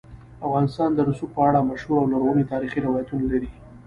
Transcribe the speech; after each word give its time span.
افغانستان 0.47 0.89
د 0.93 0.99
رسوب 1.07 1.29
په 1.35 1.41
اړه 1.47 1.67
مشهور 1.71 1.97
او 2.01 2.07
لرغوني 2.13 2.43
تاریخی 2.51 2.79
روایتونه 2.87 3.23
لري. 3.31 3.49